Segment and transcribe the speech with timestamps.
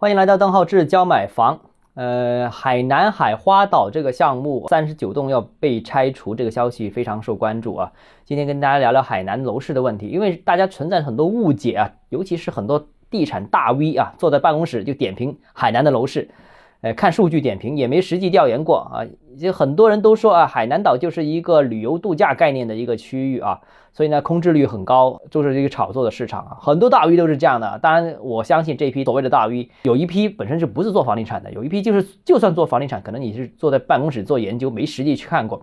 [0.00, 1.60] 欢迎来到邓浩志教买房。
[1.92, 7.92] 呃，海南海花岛这个项目三十九栋要被拆除，这个消息非常受关注啊。
[8.24, 16.30] 今天跟大家聊聊海南楼市的问题，因为大家存在很多误解啊，尤其是很多地产大 V 啊，坐在办公室就点评海南的楼市。
[16.82, 19.04] 呃，看数据点评也没实际调研过啊，
[19.38, 23.60] 就很多人都说啊，海南岛就是一个旅游度假概念的一个区域啊，
[23.92, 26.56] 所以呢，空置率很高，就是一个炒作的市场啊。
[26.58, 35.62] 很多大 V 都是这样的，当然我相信这批所谓的大 V，有一批本身就不是做房地产的，有一批就是就算做房地产，可能你是坐在办公室做研究，没实际去看过。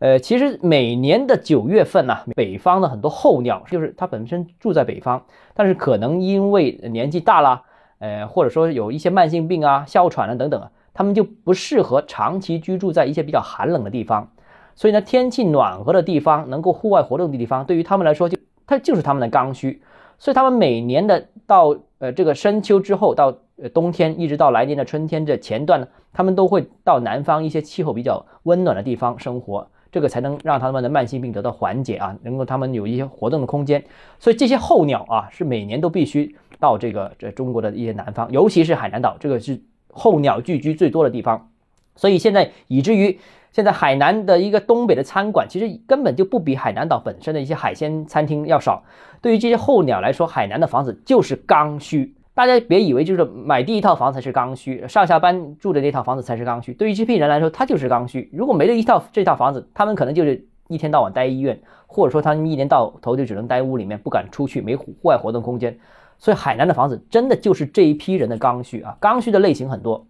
[0.00, 5.22] 呃，其实每年的九月份呢，北方的很多候鸟，就是他本身住在北方，
[5.54, 7.62] 但是可能因为年纪大了。
[8.00, 14.32] 呃，或者说有一些慢性病啊、哮喘啊等等，他们就不适合长期居住在一些比较寒冷的地方。
[14.74, 19.82] 所以呢，天气暖和的地方，能够户外活动的地方，对于他们来说，就它就是他们的刚需。
[20.18, 29.68] 所以他们每年的到呃这个深秋之后，到呃冬天，一直到来年的春天这前段呢，他们都会到南方一些气候比较温暖的地方生活。
[29.92, 33.84] 这个才能让他们的慢性病得到缓解啊，能够他们有一些活动的空间。
[34.18, 39.60] 所以这些候鸟啊，是每年都必须到这个这中国的一些南方，尤其是海南岛，这个是
[39.92, 41.50] 候鸟聚居最多的地方。
[41.96, 43.18] 所以现在以至于
[43.52, 48.84] 现在海南的一个东北的餐馆，其实根本就不比海南岛本身的一些海鲜餐厅要少。
[49.20, 52.14] 对于这些候鸟来说，海南的房子就是刚需。
[52.32, 56.72] 大家别以为就是买第一套房才是刚需，上下班住的那套房子才是刚需。
[56.72, 58.30] 对于这批人来说，他就是刚需。
[58.32, 65.76] 如果没了一套这套房子，他们可能就是一天到晚待医院，或者说他们一年到头就只能待屋里面，不敢出去，没户外活动空间。
[66.18, 68.96] 所以海南的房子真的就是这一批人的刚需啊！
[69.00, 70.06] 刚需的类型很多，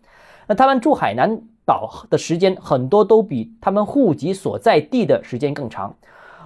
[0.46, 5.96] 那他们住海南岛的时间很多都比他们户籍所在地的时间更长。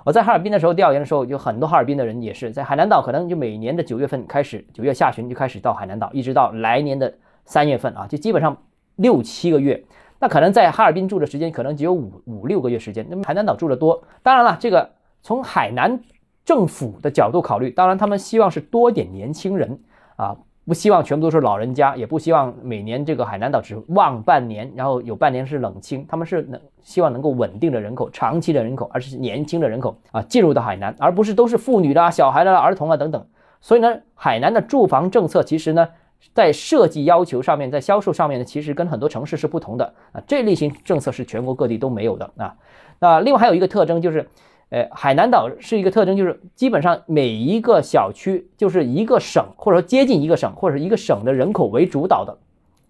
[0.04, 7.12] 我在哈尔滨的时候调研的时候，有很多哈尔滨的人也是在海南岛，可能就每年的九月份开始，九月下旬就开始到海南岛，一直到来年的
[7.46, 8.56] 三月份啊，就基本上
[8.96, 9.82] 六七个月。
[10.20, 14.04] 那可能在哈尔滨住的时间可能只有五五六个月时间，那么海南岛住的多。
[14.22, 14.90] 当然了，这个
[15.22, 15.98] 从海南
[16.44, 19.80] 政府的角度考虑，当然他们希望是多点年轻人
[20.16, 20.36] 啊。
[20.66, 26.06] 不希望全部都是老人家，也不希望每年这个海南岛只旺半年，然后有半年是冷清。
[26.08, 33.26] 他们是能希望能够稳定的人口、长期的人口，而是年轻的人口啊进入到海南，而不是都是妇女的、小孩的、儿童啊等等。
[33.60, 35.86] 所以呢，海南的住房政策其实呢，
[36.32, 40.22] 在设计要求上面，在销售上面呢，其实跟很多城市是不同的啊。
[40.26, 42.54] 这类型政策是全国各地都没有的啊。
[43.00, 44.26] 那另外还有一个特征就是。
[44.74, 52.36] 呃，海南岛是一个特征，就是基本上每一个小区就是一个省，或者说接近一个省，或者是一个省的人口为主导的。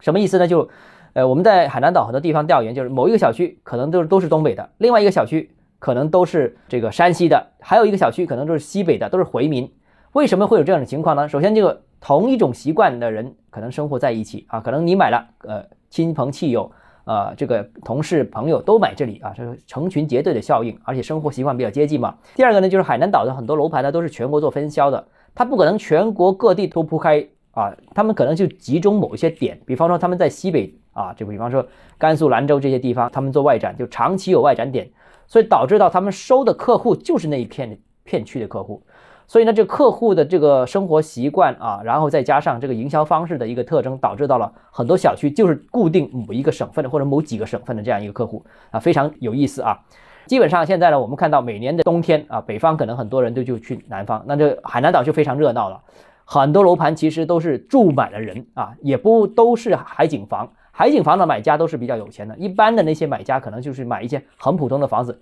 [0.01, 0.49] 什么意思呢？
[0.49, 0.67] 就，
[1.13, 9.71] 呃，我们在海南岛很多地方调研，就是某一个小区可能都是都是东北的，另外一个小区可能都是这个山西的，还有一个小区可能都是西北的，都是回民。
[10.13, 11.29] 为什么会有这样的情况呢？
[11.29, 16.73] 首先，这个同一种习惯的人可能生活在一起啊，可能你买了，呃，亲朋戚友。
[17.05, 22.15] 呃，这个同事朋友都买这里啊，这个成群结队的效应，而且生活习惯比较接近嘛。
[22.35, 31.67] 第二个呢，就是海南岛的很多楼盘呢都是全国做分销的，它不可能全国各地都铺开啊，他们可能就集中某一些点，比方说他们在西北啊，就比方说
[31.99, 34.91] 甘肃兰州这些地方，他们做外展就长期有外展点，
[35.27, 38.83] 所以导致到他们收的客户就是那一片片区的客户。
[39.27, 49.81] 所以呢，这客户的这个生活习惯啊，然后再加上这个营销方式的一个特征，导致到了很多小区就是固定某一个省份的或者某几个省份的这样一个客户啊，非常有意思啊。
[50.27, 55.81] 基本上现在呢，我们看到每年的冬天啊，北方可能很多人都就去南方，那这海南岛就非常热闹了。
[56.25, 65.21] 很多楼盘其实都是住满了人啊，也不都是海景房，海景房的买家都是比较有钱的，一般的那些买家可能就是买一些很普通的房子。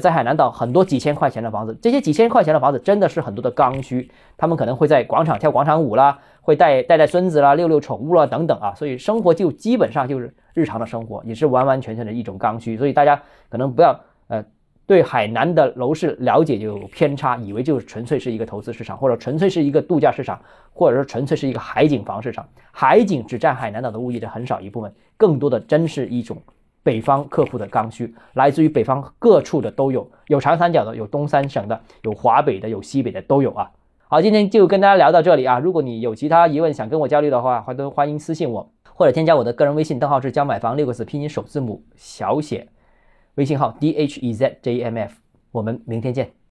[0.00, 12.76] 在海南岛很多几千块钱的房子，这些几千块钱的房子真的是很多的刚需，他们可能会在广场跳广场舞啦，会带带带孙子啦，遛遛宠物啦等等啊，所以生活就基本上就是日常的生活，也是完完全全的一种刚需。
[12.76, 14.44] 所以大家可能不要呃
[14.86, 20.40] 对海南的楼市了解就有偏差，以为就是纯粹是一个投资市场，或者纯粹是一个度假市场，
[20.72, 22.46] 或者说纯粹是一个海景房市场。
[22.72, 26.36] 海景只占海南岛的物业的很少一部分，更多的真是一种。
[26.84, 33.72] 北方客户的刚需来自于北方各处的都有，有长三角的，有东三省的，有华北的，有西北的都有啊。
[34.06, 35.58] 好，今天就跟大家聊到这里啊。
[35.58, 42.68] 如果你有其他疑问想跟我交流的话，欢都欢迎私信我，或者添加我的个人微信，账号是教买房六个字拼音首字母小写，
[43.36, 45.14] 微信号 d h e z j m f。
[45.52, 46.34] 我们明天见。